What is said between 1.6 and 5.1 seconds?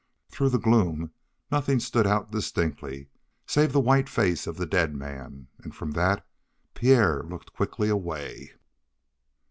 stood out distinctly save the white face of the dead